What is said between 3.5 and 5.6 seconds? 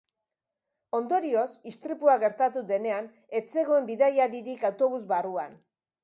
zegoen bidaiaririk autobus barruan.